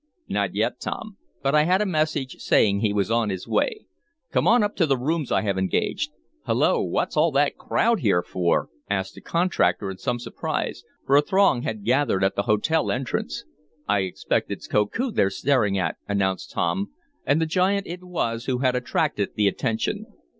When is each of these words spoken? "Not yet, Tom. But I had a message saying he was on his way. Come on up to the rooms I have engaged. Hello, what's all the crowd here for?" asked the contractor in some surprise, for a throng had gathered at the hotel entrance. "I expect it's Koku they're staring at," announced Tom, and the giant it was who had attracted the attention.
"Not 0.27 0.55
yet, 0.55 0.79
Tom. 0.81 1.17
But 1.43 1.53
I 1.53 1.65
had 1.65 1.79
a 1.79 1.85
message 1.85 2.37
saying 2.39 2.79
he 2.79 2.91
was 2.91 3.11
on 3.11 3.29
his 3.29 3.47
way. 3.47 3.85
Come 4.31 4.47
on 4.47 4.63
up 4.63 4.75
to 4.77 4.87
the 4.87 4.97
rooms 4.97 5.31
I 5.31 5.43
have 5.43 5.59
engaged. 5.59 6.09
Hello, 6.45 6.81
what's 6.81 7.15
all 7.15 7.31
the 7.31 7.51
crowd 7.55 7.99
here 7.99 8.23
for?" 8.23 8.69
asked 8.89 9.13
the 9.13 9.21
contractor 9.21 9.91
in 9.91 9.97
some 9.99 10.17
surprise, 10.17 10.83
for 11.05 11.17
a 11.17 11.21
throng 11.21 11.61
had 11.61 11.85
gathered 11.85 12.23
at 12.23 12.35
the 12.35 12.41
hotel 12.49 12.89
entrance. 12.91 13.45
"I 13.87 13.99
expect 13.99 14.49
it's 14.49 14.65
Koku 14.65 15.11
they're 15.11 15.29
staring 15.29 15.77
at," 15.77 15.97
announced 16.09 16.49
Tom, 16.49 16.89
and 17.23 17.39
the 17.39 17.45
giant 17.45 17.85
it 17.85 18.03
was 18.03 18.45
who 18.45 18.57
had 18.57 18.75
attracted 18.75 19.35
the 19.35 19.47
attention. 19.47 20.07